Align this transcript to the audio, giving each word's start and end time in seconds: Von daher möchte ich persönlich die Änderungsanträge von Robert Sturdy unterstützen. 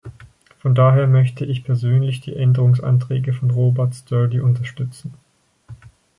Von 0.57 0.73
daher 0.73 1.05
möchte 1.05 1.45
ich 1.45 1.63
persönlich 1.63 2.21
die 2.21 2.35
Änderungsanträge 2.35 3.33
von 3.33 3.51
Robert 3.51 3.93
Sturdy 3.93 4.39
unterstützen. 4.39 5.13